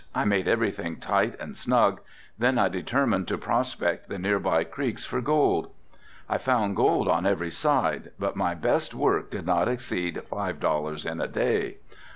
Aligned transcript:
I 0.15 0.25
made 0.25 0.47
everything 0.47 0.95
tight 0.95 1.35
and 1.39 1.55
snug, 1.55 2.01
then 2.39 2.57
I 2.57 2.69
determined 2.69 3.27
to 3.27 3.37
prospect 3.37 4.09
the 4.09 4.17
near 4.17 4.39
by 4.39 4.63
creeks 4.63 5.05
for 5.05 5.21
gold. 5.21 5.69
I 6.27 6.39
found 6.39 6.75
gold 6.75 7.07
on 7.07 7.27
every 7.27 7.51
side 7.51 8.09
but 8.17 8.35
my 8.35 8.55
best 8.55 8.95
work 8.95 9.29
did 9.29 9.45
not 9.45 9.67
exceed 9.67 10.23
five 10.23 10.59
dollars 10.59 11.05
in 11.05 11.21
a 11.21 11.27
day. 11.27 11.77